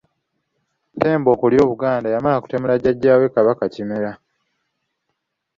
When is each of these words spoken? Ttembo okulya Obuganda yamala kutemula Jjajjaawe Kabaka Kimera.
Ttembo 0.93 1.29
okulya 1.35 1.59
Obuganda 1.65 2.07
yamala 2.13 2.41
kutemula 2.43 2.75
Jjajjaawe 2.77 3.25
Kabaka 3.35 3.65
Kimera. 3.73 4.11